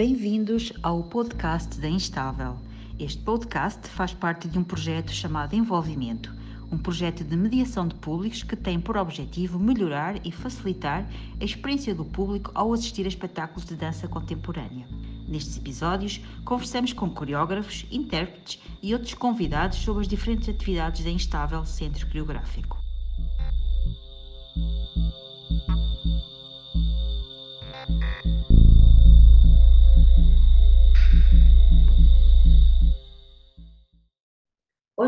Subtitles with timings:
[0.00, 2.56] Bem-vindos ao podcast da Instável.
[2.98, 6.34] Este podcast faz parte de um projeto chamado Envolvimento,
[6.72, 11.06] um projeto de mediação de públicos que tem por objetivo melhorar e facilitar
[11.38, 14.88] a experiência do público ao assistir a espetáculos de dança contemporânea.
[15.28, 21.62] Nestes episódios, conversamos com coreógrafos, intérpretes e outros convidados sobre as diferentes atividades da Instável
[21.66, 22.79] Centro Coreográfico.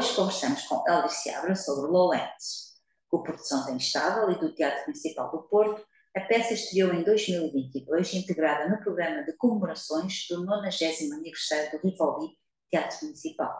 [0.02, 2.72] Hoje conversamos com Helder Seabra sobre Lowlands.
[3.08, 8.14] Com produção da Instável e do Teatro Municipal do Porto, a peça estreou em 2022,
[8.14, 12.36] integrada no programa de comemorações do 90 aniversário do Rivoli
[12.68, 13.56] Teatro Municipal.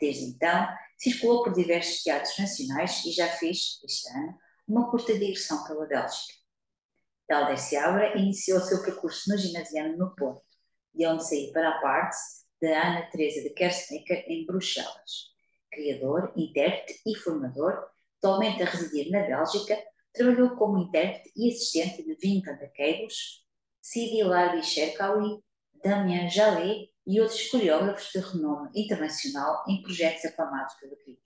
[0.00, 0.66] Desde então,
[0.96, 4.34] circulou por diversos teatros nacionais e já fez, este ano,
[4.66, 6.32] uma curta digressão pela Bélgica.
[7.30, 10.40] Helder Seabra iniciou seu percurso no ginasiano no Porto,
[10.94, 12.16] de onde saiu para a parte
[12.62, 15.35] da Ana Teresa de Kersmaker em Bruxelas
[15.76, 17.86] criador, intérprete e formador,
[18.18, 19.78] atualmente a residir na Bélgica,
[20.12, 23.44] trabalhou como intérprete e assistente de Vim Campos,
[23.80, 25.40] Sidi Larbi Sherkawi,
[25.84, 31.22] Damien Jallet e outros coreógrafos de renome internacional em projetos aclamados pela crítica.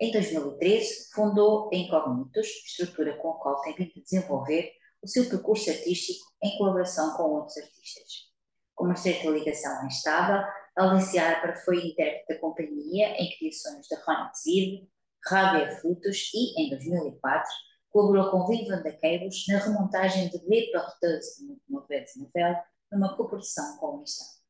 [0.00, 5.28] Em 2013, fundou a Incognitos, estrutura com a qual tem vindo a desenvolver o seu
[5.28, 8.30] percurso artístico em colaboração com outros artistas.
[8.74, 10.42] Com uma certa ligação instável,
[10.80, 14.88] Alicia foi intérprete da companhia em criações da Ronnie Zid,
[15.26, 17.52] Rabia Frutos e, em 2004,
[17.90, 22.56] colaborou com Vivian da Queiros na remontagem de Le Porteuse de Mauvaise Nouvelle,
[22.90, 24.40] numa cooperação com o Estado.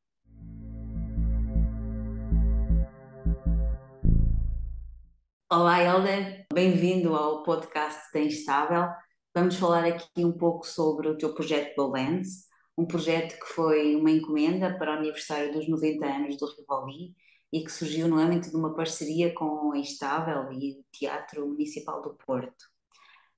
[5.51, 8.87] Olá, Helder, bem-vindo ao podcast da Instável.
[9.35, 14.11] Vamos falar aqui um pouco sobre o teu projeto Lens um projeto que foi uma
[14.11, 17.15] encomenda para o aniversário dos 90 anos do Rivoli
[17.51, 22.01] e que surgiu no âmbito de uma parceria com a Instável e o Teatro Municipal
[22.01, 22.65] do Porto.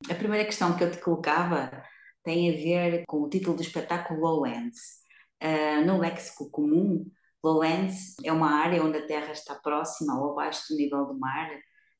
[0.09, 1.83] A primeira questão que eu te colocava
[2.23, 5.03] tem a ver com o título do espetáculo Lowlands.
[5.41, 7.05] Uh, no léxico comum,
[7.43, 11.49] Lowlands é uma área onde a Terra está próxima ou abaixo do nível do mar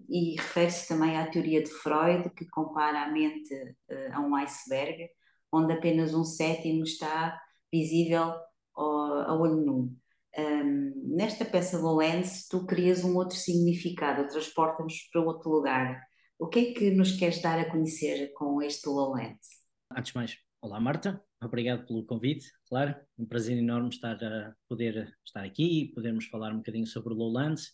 [0.09, 5.09] e refere-se também à teoria de Freud que compara a mente uh, a um iceberg
[5.53, 7.39] onde apenas um sétimo está
[7.71, 8.33] visível
[8.75, 9.97] ao, olho nu.
[10.35, 16.01] Um, nesta peça Lowlands, tu crias um outro significado, transporta-nos para outro lugar.
[16.39, 19.47] O que é que nos queres dar a conhecer com este Lowlands?
[19.95, 25.15] Antes de mais, olá Marta, obrigado pelo convite, claro, um prazer enorme estar a poder
[25.23, 27.71] estar aqui e podermos falar um bocadinho sobre o Lowlands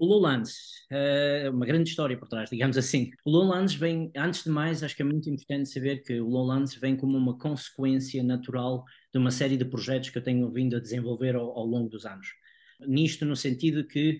[0.00, 0.54] o Lowlands,
[0.92, 3.10] uh, uma grande história por trás, digamos assim.
[3.24, 6.74] O Lowlands vem, antes de mais, acho que é muito importante saber que o Lowlands
[6.74, 10.80] vem como uma consequência natural de uma série de projetos que eu tenho vindo a
[10.80, 12.28] desenvolver ao, ao longo dos anos.
[12.86, 14.18] Nisto, no sentido que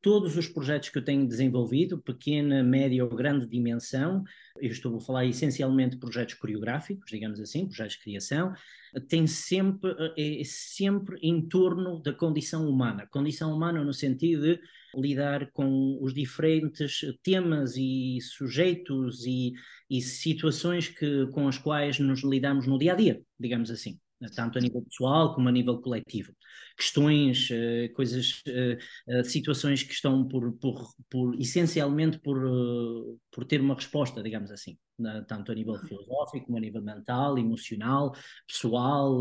[0.00, 4.24] todos os projetos que eu tenho desenvolvido, pequena, média ou grande dimensão,
[4.58, 8.54] eu estou a falar essencialmente de projetos coreográficos, digamos assim, projetos de criação,
[9.08, 13.06] tem sempre, é, é sempre em torno da condição humana.
[13.10, 14.60] Condição humana no sentido de
[14.96, 19.52] lidar com os diferentes temas e sujeitos e,
[19.88, 23.98] e situações que, com as quais nos lidamos no dia a dia, digamos assim
[24.30, 26.34] tanto a nível pessoal como a nível coletivo.
[26.76, 32.38] Questões, uh, coisas, uh, uh, situações que estão por, por, por essencialmente por,
[33.30, 34.78] por ter uma resposta, digamos assim,
[35.26, 38.14] tanto a nível filosófico, como a nível mental, emocional,
[38.46, 39.20] pessoal,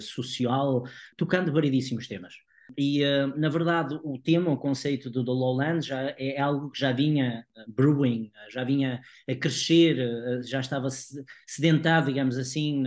[0.00, 0.84] social,
[1.16, 2.34] tocando variedíssimos temas.
[2.76, 6.78] E, uh, na verdade, o tema, o conceito do, do Lowland já é algo que
[6.78, 10.88] já vinha brewing, já vinha a crescer, uh, já estava
[11.46, 12.82] sedentado, digamos assim,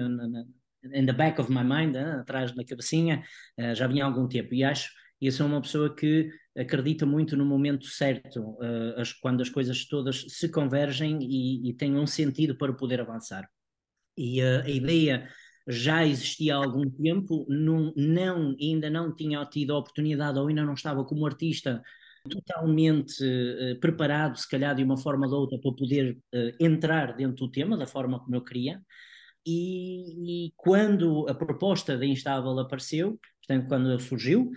[0.94, 3.24] in the back of my mind, atrás da cabecinha,
[3.76, 4.54] já vinha há algum tempo.
[4.54, 4.90] E acho
[5.20, 8.58] que eu sou uma pessoa que acredita muito no momento certo,
[9.22, 13.48] quando as coisas todas se convergem e, e têm um sentido para poder avançar.
[14.18, 15.30] E a ideia
[15.68, 20.64] já existia há algum tempo, não, não, ainda não tinha tido a oportunidade ou ainda
[20.64, 21.82] não estava como artista
[22.30, 27.16] totalmente uh, preparado, se calhar de uma forma ou de outra, para poder uh, entrar
[27.16, 28.82] dentro do tema da forma como eu queria.
[29.46, 34.52] E, e quando a proposta da Instável apareceu, portanto, quando surgiu,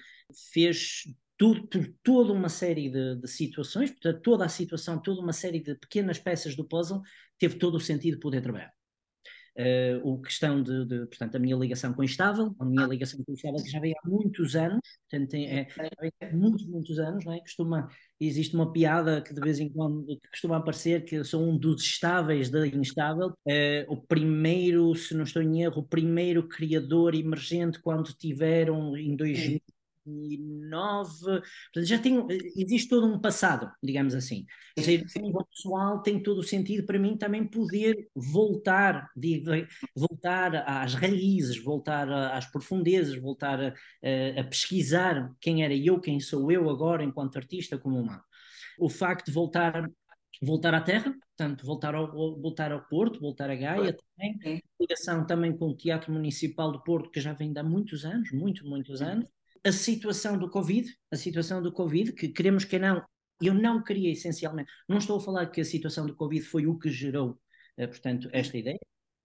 [0.52, 1.04] fez
[1.38, 1.66] tudo,
[2.02, 6.18] toda uma série de, de, situações, portanto, toda a situação, toda uma série de pequenas
[6.18, 7.00] peças do puzzle,
[7.38, 8.72] teve todo o sentido poder trabalhar.
[9.56, 13.22] Uh, o questão de, de, portanto, a minha ligação com o Instável, a minha ligação
[13.22, 15.68] com o Instável que já vem há muitos anos, portanto, tem, é,
[16.20, 17.38] é, muitos, muitos anos, não é?
[17.38, 17.88] Costuma,
[18.20, 21.82] existe uma piada que de vez em quando costuma aparecer que eu sou um dos
[21.84, 27.80] estáveis da Instável, uh, o primeiro, se não estou em erro, o primeiro criador emergente
[27.80, 29.60] quando tiveram em 2000
[30.04, 31.42] 2009,
[31.78, 34.46] já tem, existe todo um passado, digamos assim.
[34.76, 39.10] Ou seja, a nível pessoal tem todo o sentido para mim também poder voltar,
[39.96, 46.50] voltar às raízes, voltar às profundezas, voltar a, a, pesquisar quem era eu, quem sou
[46.50, 48.22] eu agora enquanto artista como humano.
[48.78, 49.88] O facto de voltar
[50.42, 52.10] voltar à terra, portanto, voltar ao,
[52.40, 57.10] voltar ao Porto, voltar a Gaia também, ligação também com o Teatro Municipal do Porto,
[57.10, 59.28] que já vem de há muitos anos, muito, muitos anos,
[59.64, 63.02] a situação do Covid, a situação do Covid, que queremos que não,
[63.40, 66.78] eu não queria essencialmente, não estou a falar que a situação do Covid foi o
[66.78, 67.30] que gerou,
[67.78, 68.78] uh, portanto, esta ideia,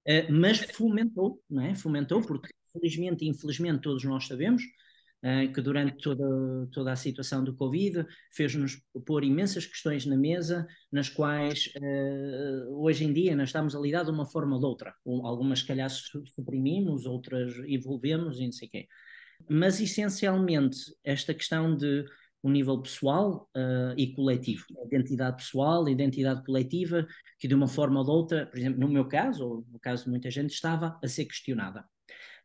[0.07, 1.75] uh, mas fomentou, não é?
[1.75, 7.43] Fomentou, porque felizmente e infelizmente todos nós sabemos uh, que durante toda, toda a situação
[7.43, 11.69] do Covid fez-nos pôr imensas questões na mesa, nas quais
[12.69, 14.95] hoje em dia nós estamos a lidar de uma forma ou de outra.
[15.05, 18.87] Algumas, se calhar, suprimimos, outras evolvemos e não sei o quê
[19.47, 22.05] mas essencialmente esta questão de
[22.41, 27.05] o nível pessoal uh, e coletivo, a identidade pessoal, identidade coletiva,
[27.37, 30.05] que de uma forma ou de outra, por exemplo, no meu caso, ou no caso
[30.05, 31.85] de muita gente, estava a ser questionada.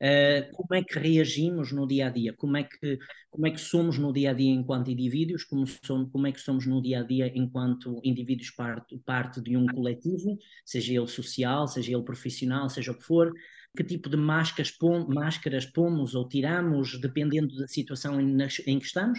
[0.02, 2.32] Uh, como é que reagimos no dia a dia?
[2.32, 2.98] Como é que,
[3.30, 5.44] como é que somos no dia a dia enquanto indivíduos?
[5.44, 9.56] Como, somos, como é que somos no dia a dia enquanto indivíduos parte, parte de
[9.56, 13.32] um coletivo, seja ele social, seja ele profissional, seja o que for?
[13.76, 18.36] Que tipo de máscaras, pom máscaras pomos ou tiramos, dependendo da situação em,
[18.66, 19.18] em que estamos.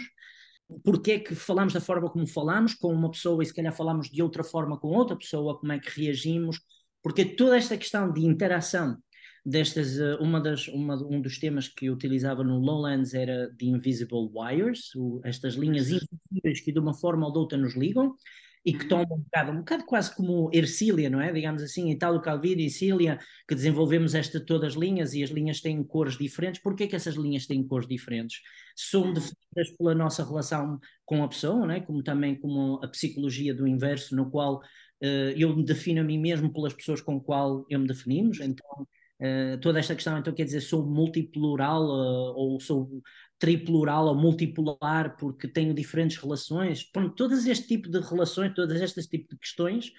[0.82, 4.10] Porque é que falamos da forma como falamos com uma pessoa e se calhar falamos
[4.10, 6.60] de outra forma com outra pessoa, como é que reagimos?
[7.02, 8.98] Porque toda esta questão de interação
[9.44, 13.66] destas, eh, uma das, uma, um dos temas que eu utilizava no Lowlands era de
[13.66, 14.90] invisible wires,
[15.22, 18.16] estas linhas invisíveis que de uma forma ou de outra nos ligam,
[18.66, 21.32] e que toma um bocado, um bocado quase como Ercília, não é?
[21.32, 25.60] Digamos assim, Italo Calvino e Cília, que desenvolvemos esta, todas as linhas e as linhas
[25.60, 26.60] têm cores diferentes.
[26.60, 28.40] Por que essas linhas têm cores diferentes?
[28.74, 31.80] São definidas pela nossa relação com a pessoa, não é?
[31.80, 36.18] Como também como a psicologia do inverso, no qual uh, eu me defino a mim
[36.18, 38.40] mesmo pelas pessoas com qual eu me definimos.
[38.40, 38.88] Então,
[39.20, 43.02] Uh, toda esta questão, então, quer dizer, sou multiplural uh, ou sou
[43.38, 46.84] triplural ou multipolar porque tenho diferentes relações.
[46.84, 49.90] Pronto, todas este tipo de relações, todas estas tipo de questões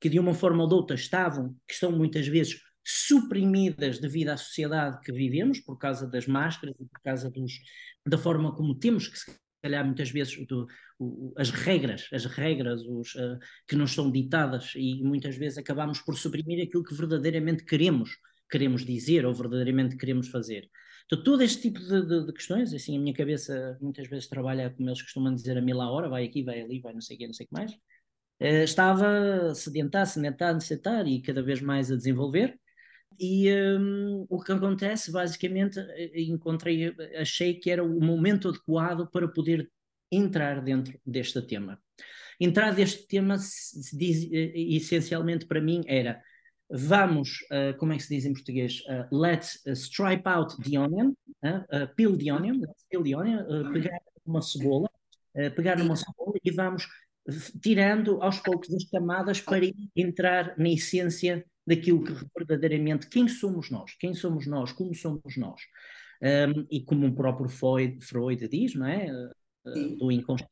[0.00, 4.36] que de uma forma ou de outra estavam, que estão muitas vezes suprimidas devido à
[4.36, 7.52] sociedade que vivemos, por causa das máscaras e por causa dos,
[8.04, 9.32] da forma como temos que se
[9.62, 10.66] calhar muitas vezes do,
[10.98, 13.38] o, as regras, as regras os, uh,
[13.68, 18.10] que nos são ditadas e muitas vezes acabamos por suprimir aquilo que verdadeiramente queremos,
[18.52, 20.68] queremos dizer ou verdadeiramente queremos fazer.
[21.06, 24.70] Então, todo este tipo de, de, de, questões, assim, a minha cabeça muitas vezes trabalha,
[24.70, 27.16] como eles costumam dizer, a mil a hora, vai aqui, vai ali, vai não sei
[27.16, 27.72] o quê, não sei o que mais.
[28.40, 32.58] Uh, estava sedentar, sedentar, sedentar e cada vez mais a desenvolver.
[33.18, 39.28] E um, o que acontece, basicamente, eh, encontrei, achei que era o momento adequado para
[39.28, 39.70] poder
[40.10, 41.80] entrar dentro deste tema.
[42.40, 46.22] Entrar deste tema, eh, essencialmente para mim, era
[46.72, 48.82] vamos, uh, como é que se diz em português?
[48.88, 51.14] Uh, let's uh, stripe out the onion,
[51.96, 54.88] peel the onion, let's peel the onion, pegar uma cebola,
[55.56, 56.86] pegar uma cebola e vamos
[57.60, 63.94] tirando aos poucos as camadas para entrar na essência daquilo que verdadeiramente, quem somos nós,
[63.98, 65.60] quem somos nós, como somos nós.
[66.22, 69.08] Um, e como o próprio Freud, Freud diz, não é?
[69.64, 70.50] do inconsciente,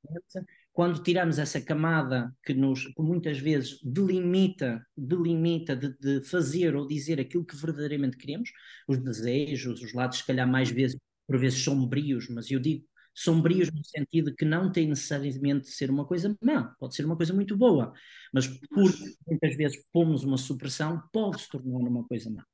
[0.72, 6.86] quando tiramos essa camada que nos que muitas vezes delimita, delimita de, de, fazer ou
[6.86, 8.50] dizer aquilo que verdadeiramente queremos,
[8.88, 10.96] os desejos, os lados, se calhar, mais vezes,
[11.26, 15.90] por vezes sombrios, mas eu digo sombrios no sentido que não tem necessariamente de ser
[15.90, 17.92] uma coisa má, pode ser uma coisa muito boa,
[18.32, 22.44] mas porque muitas vezes pomos uma supressão, pode se tornar uma coisa má.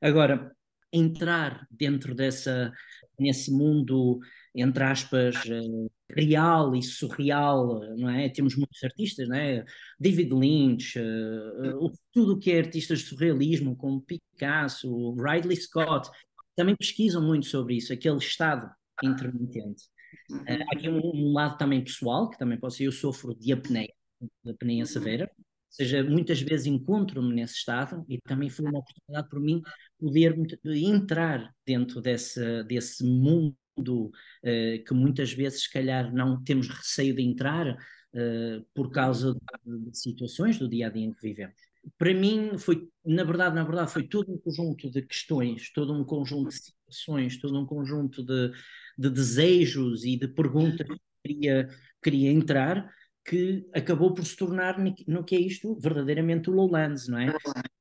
[0.00, 0.54] Agora,
[0.92, 2.72] entrar dentro dessa,
[3.18, 4.18] nesse mundo,
[4.54, 8.28] entre aspas, eh, real e surreal, não é?
[8.28, 9.64] Temos muitos artistas, não é?
[9.98, 16.10] David Lynch, uh, tudo o que é artistas de surrealismo, como Picasso, Ridley Scott,
[16.56, 18.68] também pesquisam muito sobre isso, aquele estado
[19.02, 19.84] intermitente.
[20.30, 23.52] Uh, há aqui um, um, lado também pessoal, que também posso ser, eu sofro de
[23.52, 23.92] apneia,
[24.44, 29.28] de apneia severa, ou seja, muitas vezes encontro-me nesse estado e também foi uma oportunidade
[29.28, 29.62] para mim
[30.00, 37.14] poder entrar dentro desse, desse mundo uh, que muitas vezes, se calhar, não temos receio
[37.14, 39.34] de entrar uh, por causa
[39.64, 41.54] de, de, situações do dia a dia em que vivemos.
[41.96, 46.04] para mim foi, na verdade, na verdade, foi todo um conjunto de questões, todo um
[46.04, 48.50] conjunto de situações, todo um conjunto de,
[48.98, 51.68] de desejos e de perguntas que queria,
[52.02, 52.90] queria entrar,
[53.24, 57.32] que acabou por se tornar no que é isto verdadeiramente o Lowlands, não é?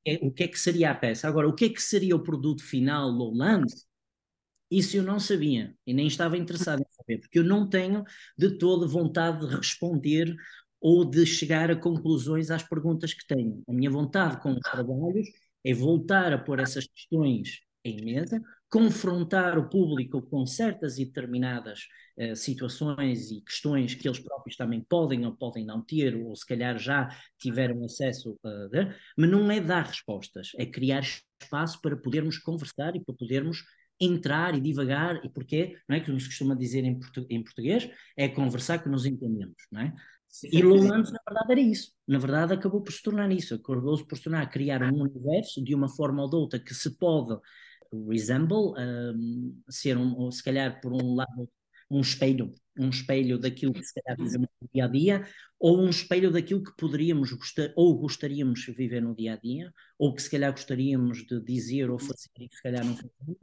[0.05, 0.19] é?
[0.22, 1.27] O que é que seria a peça?
[1.27, 3.88] Agora, o que é que seria o produto final Lowlands?
[4.69, 8.03] Isso eu não sabia e nem estava interessado em saber, porque eu não tenho
[8.38, 10.35] de toda vontade de responder
[10.79, 13.63] ou de chegar a conclusões às perguntas que tenho.
[13.67, 15.27] A minha vontade com os trabalhos
[15.63, 21.81] é voltar a pôr essas questões em mesa, confrontar o público com certas e determinadas
[22.17, 26.45] uh, situações e questões que eles próprios também podem ou podem não ter, ou se
[26.45, 27.09] calhar já
[27.39, 31.01] tiveram acesso a ver, mas não é dar respostas, é criar
[31.41, 33.63] espaço para podermos conversar e para podermos
[34.00, 37.89] entrar e divagar, e porquê, não é que nos costuma dizer em, portu em português,
[38.15, 39.94] é conversar que nos entendemos, não é?
[40.51, 41.91] E Lowlands, na verdade, era isso.
[42.08, 43.56] Na verdade, acabou por se tornar isso.
[43.56, 46.98] Acabou por se tornar criar um universo de uma forma ou de outra que se
[46.98, 47.36] pode
[48.08, 51.50] resemble, um, ser um, ou se calhar por um lado
[51.89, 55.27] um espelho, um espelho daquilo que se calhar vivemos no dia a dia,
[55.60, 59.74] ou um espelho daquilo que poderíamos gostar, ou gostaríamos de viver no dia a dia,
[59.98, 63.38] ou que se calhar gostaríamos de dizer ou fazer e que se calhar não fazemos,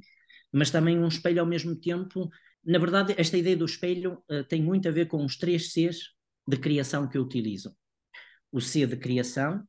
[0.52, 2.28] mas também um espelho ao mesmo tempo.
[2.64, 6.14] Na verdade, esta ideia do espelho uh, tem muito a ver com os três Cs
[6.48, 7.76] de criação que eu utilizo:
[8.50, 9.62] o C de criação,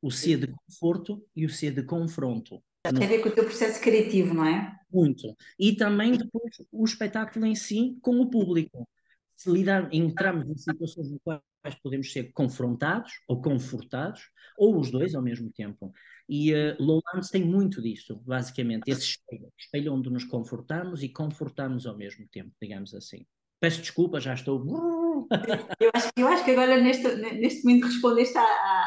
[0.00, 2.62] o C de conforto e o C de confronto.
[2.82, 4.72] Tem a ver com o teu processo criativo, não é?
[4.92, 5.36] Muito.
[5.58, 8.88] E também depois o espetáculo em si com o público.
[9.34, 11.20] Se lidar, entramos em situações no
[11.66, 15.92] quais podemos ser confrontados ou confortados, ou os dois ao mesmo tempo.
[16.28, 21.86] E uh, Lowlands tem muito disso, basicamente, esse espelho, espelho onde nos confortamos e confortamos
[21.86, 23.26] ao mesmo tempo, digamos assim.
[23.60, 24.64] Peço desculpa, já estou.
[25.80, 28.42] Eu acho, eu acho que agora neste, neste momento respondeste à,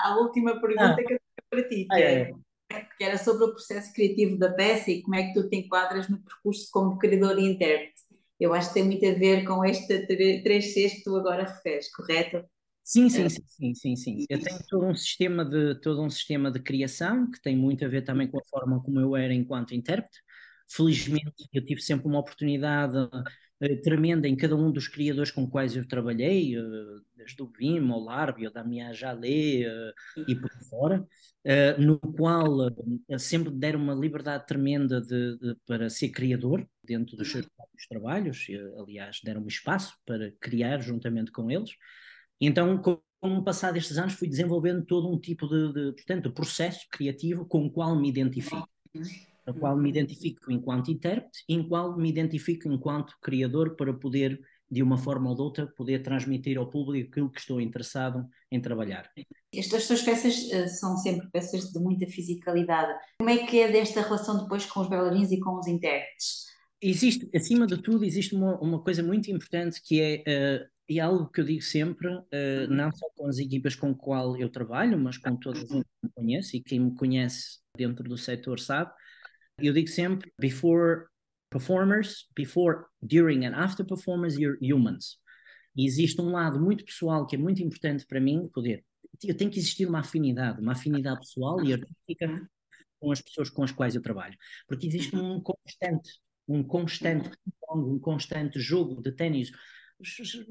[0.05, 0.95] à, última pergunta ah.
[0.95, 1.19] que eu tenho
[1.50, 2.31] para ti, que, ah, é.
[2.71, 2.81] é.
[2.98, 6.07] que era sobre o processo criativo da peça e como é que tu te enquadras
[6.07, 8.03] no percurso como criador e intérprete.
[8.39, 10.05] Eu acho que tem muito a ver com este
[10.43, 12.45] três Cs que tu agora referes, correto?
[12.89, 14.25] Sim, sim, sim, sim, sim, sim.
[14.27, 17.88] Eu tenho todo um sistema de todo um sistema de criação que tem muito a
[17.88, 20.17] ver também com a forma como eu era enquanto intérprete.
[20.67, 22.96] Felizmente eu tive sempre uma oportunidade
[23.62, 26.62] eh, tremenda em cada um dos criadores com quais eu trabalhei, eh,
[27.15, 29.93] desde o Vim, o Larbi, o Damien Jalé eh,
[30.27, 31.08] e por fora,
[31.79, 32.69] no qual
[33.19, 38.48] sempre deram uma liberdade tremenda de, de, para ser criador dentro dos seus próprios trabalhos,
[38.79, 41.72] aliás, deram-me espaço para criar juntamente com eles.
[42.39, 46.88] Então, com o passar destes anos, fui desenvolvendo todo um tipo de, de portanto, processo
[46.89, 48.67] criativo com o qual me identifico
[49.50, 54.39] a qual me identifico enquanto intérprete e em qual me identifico enquanto criador para poder,
[54.69, 58.62] de uma forma ou de outra, poder transmitir ao público aquilo que estou interessado em
[58.62, 59.10] trabalhar.
[59.53, 62.93] Estas tuas peças uh, são sempre peças de muita fisicalidade.
[63.19, 66.48] Como é que é desta relação depois com os bailarinos e com os intérpretes?
[66.81, 71.29] Existe, acima de tudo, existe uma, uma coisa muito importante que é, uh, e algo
[71.29, 74.98] que eu digo sempre, uh, não só com as equipas com as quais eu trabalho,
[74.98, 78.91] mas com todas as que me conhece e quem me conhece dentro do setor sabe,
[79.60, 81.05] eu digo sempre, before
[81.51, 85.19] performers, before, during and after performance, you're humans.
[85.75, 88.84] E existe um lado muito pessoal que é muito importante para mim poder.
[89.24, 92.50] Eu tenho que existir uma afinidade, uma afinidade pessoal e artística
[93.00, 94.36] com as pessoas com as quais eu trabalho.
[94.67, 97.29] Porque existe um constante, um constante,
[97.69, 99.51] um constante jogo de ténis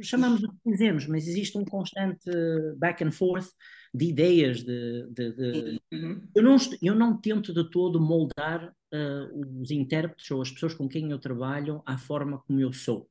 [0.02, 2.30] chamamos o que quisermos, mas existe um constante
[2.76, 3.48] back and forth
[3.94, 5.80] de ideias, de, de, de...
[5.92, 6.28] Uhum.
[6.34, 10.88] Eu, não, eu não tento de todo moldar uh, os intérpretes ou as pessoas com
[10.88, 13.08] quem eu trabalho à forma como eu sou.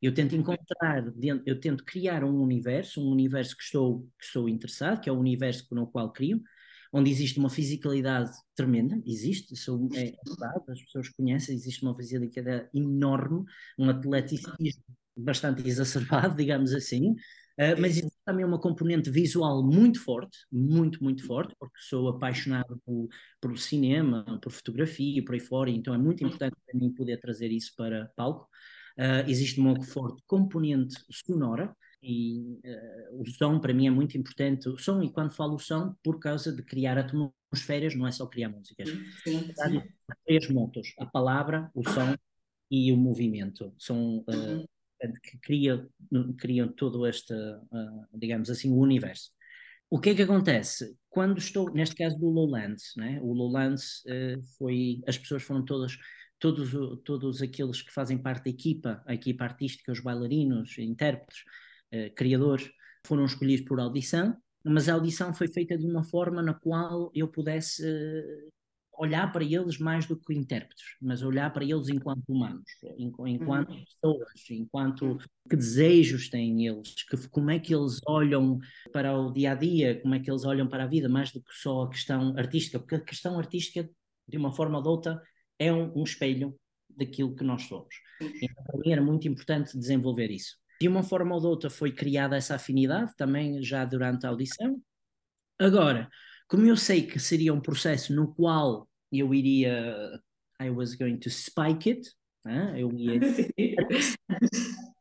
[0.00, 1.04] Eu tento encontrar,
[1.46, 5.18] eu tento criar um universo, um universo que estou, que estou interessado, que é o
[5.18, 6.42] universo no qual crio,
[6.92, 12.68] onde existe uma fisicalidade tremenda, existe, isso é verdade, as pessoas conhecem, existe uma fisicalidade
[12.74, 13.44] enorme,
[13.78, 14.84] um atleticismo
[15.16, 21.26] bastante exacerbado, digamos assim, uh, mas existe também uma componente visual muito forte, muito, muito
[21.26, 23.08] forte, porque sou apaixonado por,
[23.40, 27.50] por cinema, por fotografia, por aí fora, então é muito importante para mim poder trazer
[27.50, 28.48] isso para palco.
[28.98, 34.68] Uh, existe uma forte componente sonora, e uh, o som para mim é muito importante.
[34.68, 38.26] O som, e quando falo o som, por causa de criar atmosferas, não é só
[38.26, 38.88] criar músicas.
[39.22, 39.82] Sim, sim.
[40.26, 42.16] Três motos: a palavra, o som
[42.68, 43.72] e o movimento.
[43.78, 44.68] São uh,
[45.22, 45.86] que cria,
[46.38, 49.30] criam todo este, uh, digamos assim, o universo.
[49.90, 50.96] O que é que acontece?
[51.10, 53.20] Quando estou, neste caso do Lowlands, né?
[53.22, 55.96] o Lowlands uh, foi, as pessoas foram todas,
[56.38, 56.72] todos,
[57.04, 61.40] todos aqueles que fazem parte da equipa, a equipa artística, os bailarinos, intérpretes,
[61.92, 62.70] uh, criadores,
[63.06, 67.26] foram escolhidos por audição, mas a audição foi feita de uma forma na qual eu
[67.28, 67.84] pudesse
[68.94, 72.64] olhar para eles mais do que intérpretes, mas olhar para eles enquanto humanos,
[72.98, 73.84] enquanto uhum.
[73.84, 75.18] pessoas, enquanto
[75.48, 78.58] que desejos têm eles, que, como é que eles olham
[78.92, 81.40] para o dia a dia, como é que eles olham para a vida, mais do
[81.42, 83.88] que só a questão artística, porque a questão artística,
[84.28, 85.22] de uma forma ou de outra,
[85.58, 86.54] é um, um espelho
[86.88, 87.94] daquilo que nós somos.
[88.20, 90.56] Então, para mim era muito importante desenvolver isso.
[90.80, 94.80] De uma forma ou de outra foi criada essa afinidade também já durante a audição.
[95.58, 96.08] Agora,
[96.52, 100.20] como eu sei que seria um processo no qual eu iria,
[100.60, 102.12] I was going to spike it,
[102.44, 102.74] né?
[102.76, 103.18] eu ia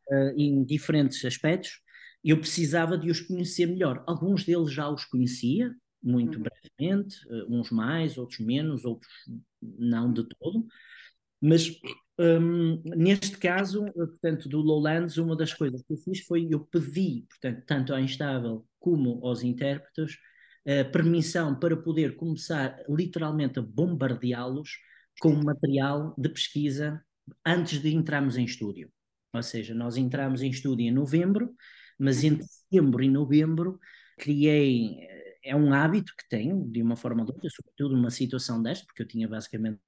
[0.09, 1.81] uh, em diferentes aspectos,
[2.23, 4.01] eu precisava de os conhecer melhor.
[4.07, 6.45] Alguns deles já os conhecia, muito uhum.
[6.79, 9.11] brevemente, uh, uns mais, outros menos, outros
[9.61, 10.65] não de todo,
[11.41, 11.69] mas
[12.17, 17.25] um, neste caso, portanto, do Lowlands, uma das coisas que eu fiz foi eu pedi,
[17.27, 20.17] portanto, tanto à Instável como aos intérpretes,
[20.91, 24.77] permissão para poder começar literalmente a bombardeá-los
[25.19, 27.03] com material de pesquisa
[27.45, 28.91] antes de entrarmos em estúdio.
[29.33, 31.55] Ou seja, nós entramos em estúdio em novembro,
[31.97, 33.79] mas entre setembro e novembro
[34.17, 38.11] criei, eh, é um hábito que tenho, de uma forma ou de outra, sobretudo numa
[38.11, 39.79] situação desta, porque eu tinha basicamente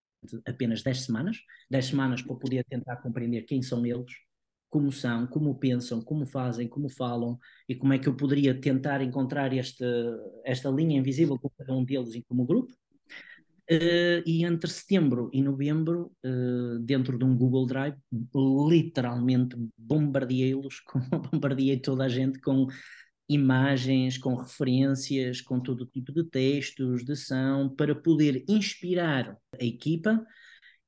[0.47, 1.37] apenas 10 semanas,
[1.69, 4.11] 10 semanas para poder tentar compreender quem são eles,
[4.73, 7.37] como são, como pensam, como fazem, como falam
[7.69, 9.85] e como é que eu poderia tentar encontrar esta,
[10.43, 12.73] esta linha invisível com cada um deles e como grupo.
[13.69, 17.95] Uh, e entre setembro e novembro, uh, dentro de um Google Drive,
[18.67, 20.81] literalmente bombardeei-los,
[21.31, 22.65] bombardeei toda a gente com
[23.29, 30.25] imagens, com referências, com todo tipo de textos, de som, para poder inspirar a equipa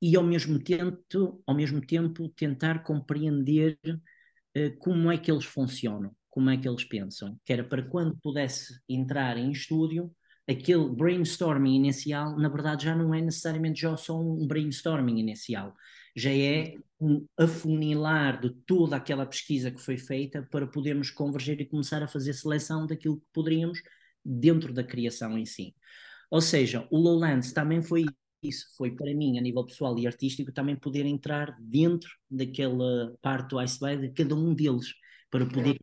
[0.05, 6.15] e ao mesmo tempo, ao mesmo tempo tentar compreender uh, como é que eles funcionam,
[6.29, 10.13] como é que eles pensam, que era para quando pudesse entrar em estúdio,
[10.47, 15.73] aquele brainstorming inicial, na verdade já não é necessariamente já só um brainstorming inicial,
[16.15, 21.65] já é um afunilar de toda aquela pesquisa que foi feita para podermos converger e
[21.65, 23.81] começar a fazer seleção daquilo que poderíamos
[24.23, 25.75] dentro da criação em si.
[26.29, 28.05] Ou seja, o Lowlands também foi
[28.47, 33.49] isso foi para mim, a nível pessoal e artístico, também poder entrar dentro daquela parte
[33.49, 34.93] do iceberg de cada um deles,
[35.29, 35.77] para poder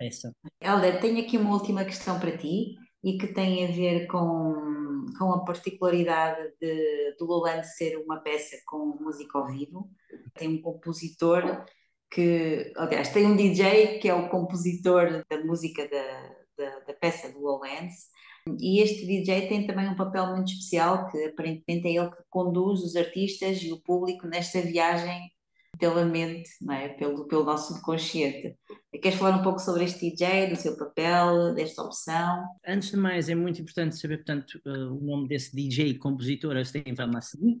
[0.00, 0.34] essa.
[0.60, 5.32] Helder, tenho aqui uma última questão para ti e que tem a ver com, com
[5.32, 9.90] a particularidade de, do Lowland ser uma peça com música ao vivo.
[10.34, 11.64] Tem um compositor
[12.10, 17.30] que, aliás, tem um DJ que é o compositor da música da, da, da peça
[17.30, 18.13] do Lowlands
[18.46, 22.82] e este DJ tem também um papel muito especial, que aparentemente é ele que conduz
[22.82, 25.30] os artistas e o público nesta viagem
[25.78, 26.88] pela mente, é?
[26.90, 28.54] pelo, pelo nosso subconsciente.
[28.92, 32.44] Queres falar um pouco sobre este DJ, do seu papel, desta opção?
[32.66, 36.62] Antes de mais, é muito importante saber, portanto, uh, o nome desse DJ e compositor,
[36.64, 37.60] Steve Massini.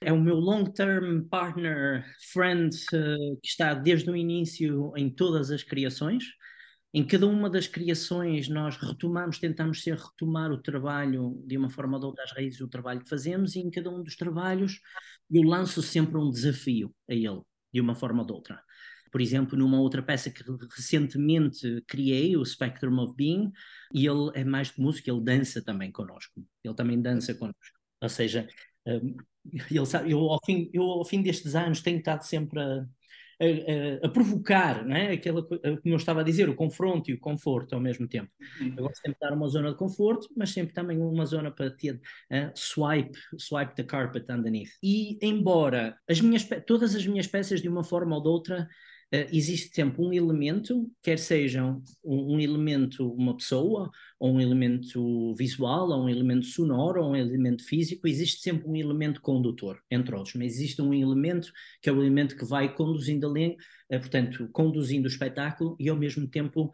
[0.00, 5.62] É o meu long-term partner, friend, uh, que está desde o início em todas as
[5.62, 6.24] criações.
[6.96, 11.96] Em cada uma das criações nós retomamos, tentamos ser retomar o trabalho de uma forma
[11.96, 14.78] ou de outra, as raízes do trabalho que fazemos, e em cada um dos trabalhos
[15.28, 18.62] eu lanço sempre um desafio a ele, de uma forma ou de outra.
[19.10, 20.44] Por exemplo, numa outra peça que
[20.76, 23.50] recentemente criei, o Spectrum of Being,
[23.92, 26.46] e ele é mais de música, ele dança também connosco.
[26.62, 27.78] Ele também dança connosco.
[28.00, 28.46] Ou seja,
[28.86, 29.16] um,
[29.70, 32.86] ele sabe, eu, ao fim, eu ao fim destes anos tenho estado sempre a,
[33.44, 35.12] a, a, a provocar, não é?
[35.12, 38.30] Aquela, como eu estava a dizer, o confronto e o conforto ao mesmo tempo.
[38.60, 38.74] Uhum.
[38.76, 41.70] Eu gosto sempre de dar uma zona de conforto, mas sempre também uma zona para
[41.70, 44.70] ter uh, swipe, swipe the carpet underneath.
[44.82, 48.68] E embora as minhas, todas as minhas peças, de uma forma ou de outra,
[49.32, 55.90] existe sempre um elemento, quer seja um, um, elemento, uma pessoa, ou um elemento visual,
[55.90, 60.34] ou um elemento sonoro, ou um elemento físico, existe sempre um elemento condutor, entre outros,
[60.34, 65.04] mas existe um elemento que é o elemento que vai conduzindo a uh, portanto, conduzindo
[65.04, 66.72] o espetáculo e ao mesmo tempo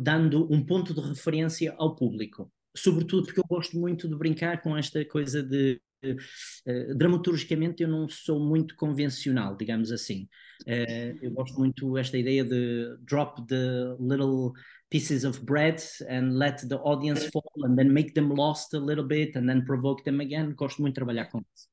[0.00, 2.50] dando um ponto de referência ao público.
[2.76, 5.80] Sobretudo porque eu gosto muito de brincar com esta coisa de
[6.12, 10.28] Uh, dramaturgicamente eu não sou muito convencional, digamos assim.
[10.62, 14.52] Uh, eu gosto muito esta ideia de drop the little
[14.90, 19.04] pieces of bread and let the audience fall and then make them lost a little
[19.04, 20.52] bit and then provoke them again.
[20.54, 21.68] Gosto muito de trabalhar com isso.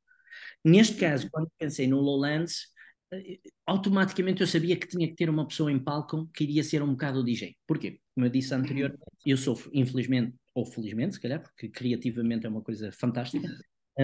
[0.63, 2.67] Neste caso, quando pensei no Lowlands,
[3.13, 3.17] uh,
[3.65, 6.91] automaticamente eu sabia que tinha que ter uma pessoa em palco que iria ser um
[6.91, 7.55] bocado o DJ.
[7.67, 7.99] Porquê?
[8.13, 12.61] Como eu disse anteriormente, eu sofro, infelizmente, ou felizmente, se calhar, porque criativamente é uma
[12.61, 13.47] coisa fantástica,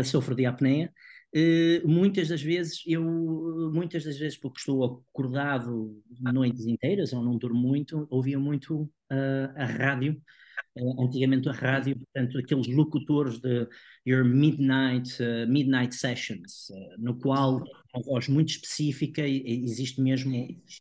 [0.03, 0.93] sofro de apneia.
[1.35, 3.03] Uh, muitas das vezes eu
[3.71, 9.53] muitas das vezes porque estou acordado noites inteiras ou não durmo muito ouvia muito uh,
[9.55, 10.19] a rádio
[10.75, 13.67] uh, antigamente a rádio, portanto, aqueles locutores de
[14.07, 20.33] Your Midnight, midnight Sessions, no qual uma voz muito específica, existe mesmo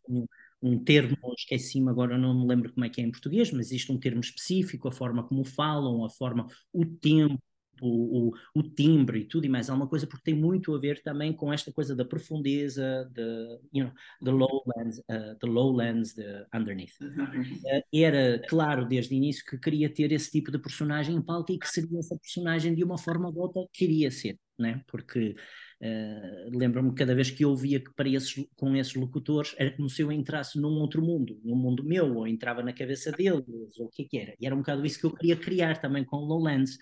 [0.07, 0.25] um,
[0.61, 3.91] um termo, esqueci-me agora, não me lembro como é que é em português, mas existe
[3.91, 7.41] um termo específico, a forma como falam, a forma, o tempo,
[7.81, 11.33] o, o, timbre e tudo e mais alguma coisa, porque tem muito a ver também
[11.33, 16.95] com esta coisa da profundeza, de, you know, the lowlands, uh, the lowlands the underneath.
[17.01, 21.51] Uh, era claro desde o início que queria ter esse tipo de personagem em palco
[21.51, 24.83] e que seria essa personagem de uma forma ou de outra queria ser, né?
[24.87, 25.35] porque
[25.81, 29.89] uh, lembro-me cada vez que eu ouvia que para esses, com esses locutores era como
[29.89, 33.43] se eu entrasse num outro mundo, num mundo meu, ou entrava na cabeça deles,
[33.79, 34.35] ou o que é que era.
[34.39, 36.77] E era um bocado isso que eu queria criar também com Lowlands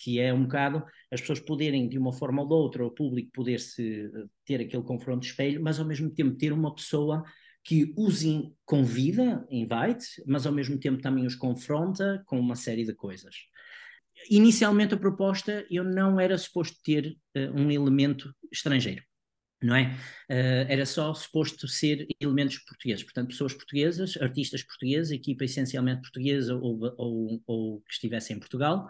[0.00, 0.82] que é um bocado
[1.12, 4.82] as pessoas poderem, de uma forma ou de outra, o público poder-se eh, ter aquele
[4.82, 7.22] confronto de espelho, mas ao mesmo tempo ter uma pessoa
[7.62, 8.22] que os
[8.64, 13.34] convida, invite, mas ao mesmo tempo também os confronta com uma série de coisas.
[14.30, 19.02] Inicialmente a proposta eu não era suposto ter uh, um elemento estrangeiro,
[19.62, 19.94] não é?
[20.30, 26.54] Uh, era só suposto ser elementos portugueses, portanto pessoas portuguesas, artistas portugueses, equipa essencialmente portuguesa
[26.54, 28.88] ou, ou, ou que estivesse em Portugal,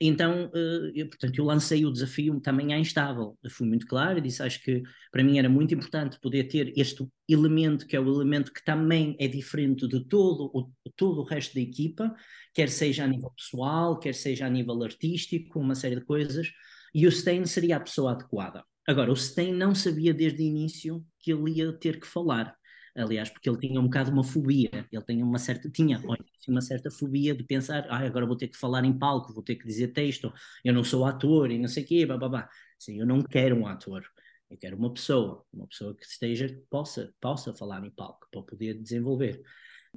[0.00, 3.36] então, eh, eu, portanto, eu lancei o desafio também à instável.
[3.42, 4.82] Eu fui muito claro e disse, acho que
[5.12, 9.14] para mim era muito importante poder ter este elemento, que é o elemento que também
[9.20, 12.14] é diferente de todo o, todo o resto da equipa,
[12.54, 16.50] quer seja a nível pessoal, quer seja a nível artístico, uma série de coisas,
[16.94, 18.64] e o Stein seria a pessoa adequada.
[18.88, 22.56] Agora, o Stein não sabia desde o início que ele ia ter que falar
[22.96, 26.00] aliás, porque ele tinha um bocado uma fobia, ele tinha uma certa, tinha
[26.48, 29.56] uma certa fobia de pensar, ah, agora vou ter que falar em palco, vou ter
[29.56, 30.32] que dizer texto,
[30.64, 32.48] eu não sou ator e não sei o quê, babá.
[32.78, 34.04] Sim, eu não quero um ator,
[34.50, 38.42] eu quero uma pessoa, uma pessoa que esteja, que possa, possa falar em palco, para
[38.42, 39.42] poder desenvolver.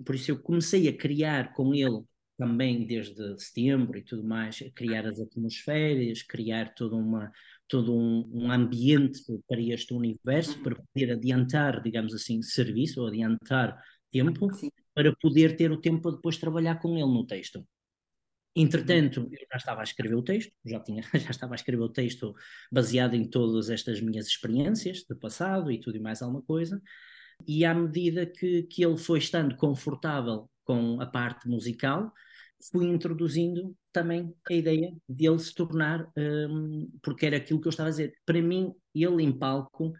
[0.05, 2.03] Por isso eu comecei a criar com ele
[2.37, 7.31] também desde setembro e tudo mais, criar as atmosferas, criar toda uma,
[7.67, 13.81] todo um, um, ambiente para este universo, para poder adiantar, digamos assim, serviço ou adiantar
[14.11, 14.69] tempo, Sim.
[14.93, 17.65] para poder ter o tempo para depois trabalhar com ele no texto.
[18.55, 21.89] Entretanto, eu já estava a escrever o texto, já, tinha, já estava a escrever o
[21.89, 22.35] texto
[22.71, 26.81] baseado em todas estas minhas experiências de passado e tudo e mais alguma coisa,
[27.47, 32.11] e à medida que, que ele foi estando confortável com a parte musical,
[32.71, 37.71] fui introduzindo também a ideia de ele se tornar, um, porque era aquilo que eu
[37.71, 39.93] estava a dizer, para mim, ele em palco,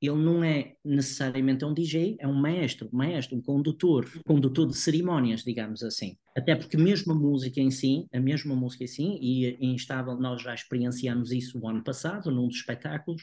[0.00, 4.76] ele não é necessariamente um DJ, é um maestro, um maestro, um condutor, condutor de
[4.76, 6.16] cerimónias, digamos assim.
[6.36, 10.16] Até porque mesmo a música em si, a mesma música em si, e em Estável
[10.16, 13.22] nós já experienciamos isso o ano passado, num dos espetáculos,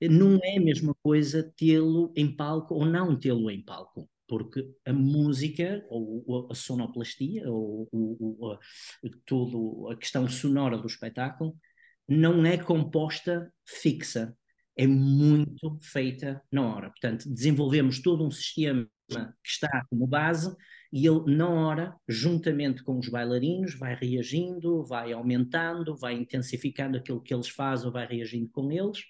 [0.00, 4.92] não é a mesma coisa tê-lo em palco ou não tê-lo em palco porque a
[4.92, 8.58] música, ou a sonoplastia, ou, ou, ou
[9.24, 11.56] toda a questão sonora do espetáculo,
[12.08, 14.36] não é composta fixa,
[14.76, 16.90] é muito feita na hora.
[16.90, 20.54] Portanto, desenvolvemos todo um sistema que está como base
[20.92, 27.22] e ele, na hora, juntamente com os bailarinos, vai reagindo, vai aumentando, vai intensificando aquilo
[27.22, 29.00] que eles fazem, vai reagindo com eles,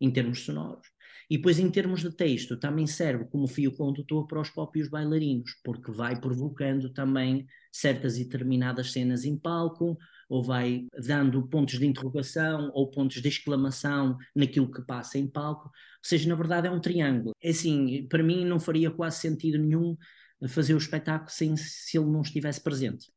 [0.00, 0.86] em termos sonoros.
[1.30, 5.52] E depois, em termos de texto, também serve como fio condutor para os próprios bailarinos,
[5.62, 11.86] porque vai provocando também certas e determinadas cenas em palco, ou vai dando pontos de
[11.86, 15.68] interrogação ou pontos de exclamação naquilo que passa em palco.
[15.68, 17.34] Ou seja, na verdade é um triângulo.
[17.42, 19.96] É assim, para mim não faria quase sentido nenhum
[20.48, 23.10] fazer o espetáculo sem se ele não estivesse presente.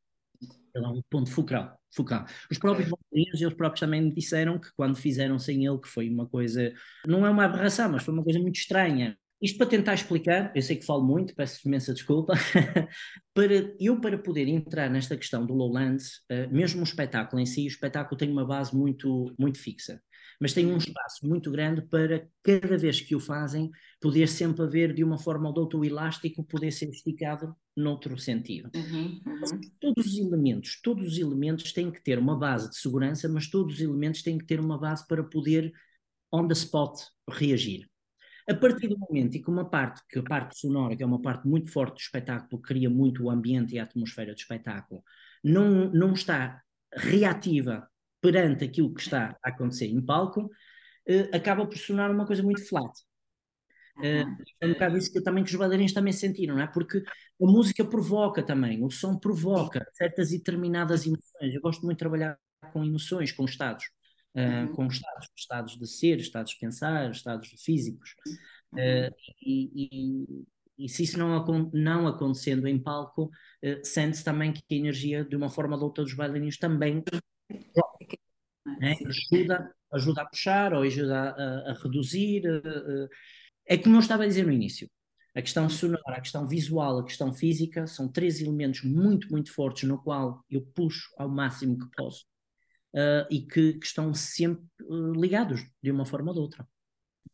[0.74, 1.78] Ele é um ponto focal.
[1.94, 2.24] focal.
[2.50, 6.08] Os próprios bailarinos, eles próprios também me disseram que quando fizeram sem ele, que foi
[6.08, 6.72] uma coisa,
[7.06, 9.16] não é uma aberração, mas foi uma coisa muito estranha.
[9.40, 12.34] Isto para tentar explicar, eu sei que falo muito, peço imensa desculpa,
[13.34, 17.64] para eu para poder entrar nesta questão do Lowlands, uh, mesmo o espetáculo em si,
[17.64, 20.00] o espetáculo tem uma base muito, muito fixa
[20.42, 24.92] mas tem um espaço muito grande para cada vez que o fazem poder sempre haver
[24.92, 28.68] de uma forma ou de outra o elástico poder ser esticado noutro sentido.
[28.74, 29.60] Uhum, uhum.
[29.80, 33.76] Todos os elementos, todos os elementos têm que ter uma base de segurança, mas todos
[33.76, 35.72] os elementos têm que ter uma base para poder
[36.32, 36.98] on the spot
[37.30, 37.88] reagir.
[38.50, 41.22] A partir do momento em que uma parte, que a parte sonora, que é uma
[41.22, 45.04] parte muito forte do espetáculo, cria muito o ambiente e a atmosfera do espetáculo,
[45.44, 46.60] não, não está
[46.92, 47.88] reativa
[48.22, 52.66] perante aquilo que está a acontecer em palco, uh, acaba por sonar uma coisa muito
[52.66, 52.92] flat.
[53.98, 54.24] Uh,
[54.60, 56.66] é um bocado isso que também que os bailarinos também sentiram, não é?
[56.66, 61.52] Porque a música provoca também, o som provoca certas e determinadas emoções.
[61.52, 62.38] Eu gosto muito de trabalhar
[62.72, 63.84] com emoções, com estados,
[64.36, 64.72] uh, uhum.
[64.72, 68.14] com estados, estados de ser, estados de pensar, estados físicos.
[68.72, 69.12] Uh,
[69.44, 69.88] e,
[70.78, 73.30] e, e se isso não, não acontecendo em palco,
[73.84, 77.04] sente-se também que a energia, de uma forma ou de outra, dos bailarinos também
[78.64, 78.96] né?
[79.06, 82.42] ajuda, ajuda a puxar ou ajuda a, a, reduzir.
[82.46, 83.08] Uh,
[83.66, 84.88] é como eu estava a dizer no início.
[85.34, 89.88] A questão sonora, a questão visual, a questão física são três elementos muito, muito fortes
[89.88, 92.26] no qual eu puxo ao máximo que posso
[92.94, 96.68] uh, e que, que, estão sempre uh, ligados de uma forma ou de outra.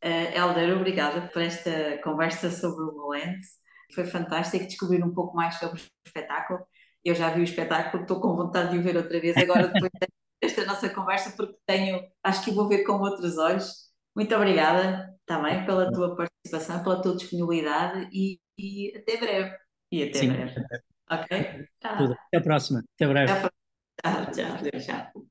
[0.04, 3.58] Uh, Helder, obrigada por esta conversa sobre o Lowlands.
[3.92, 6.60] Foi fantástico descobrir um pouco mais sobre o espetáculo.
[7.04, 9.90] Eu já vi o espetáculo, estou com vontade de o ver outra vez agora depois
[10.40, 13.88] desta nossa conversa, porque tenho, acho que vou ver com outros olhos.
[14.14, 19.56] Muito obrigada também pela tua participação, pela tua disponibilidade e, e até breve.
[19.92, 20.32] E até Sim.
[20.32, 20.54] breve.
[21.10, 21.66] Ok?
[21.80, 22.12] Tchau.
[22.12, 22.84] Até a próxima.
[22.94, 23.32] Até breve.
[24.02, 24.80] Tchau, tchau.
[24.80, 25.27] tchau.